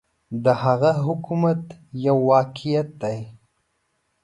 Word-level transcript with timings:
د 0.43 0.45
هغه 0.63 0.91
حکومت 1.07 1.61
یو 2.07 2.17
واقعیت 2.31 2.89
دی. 3.01 3.19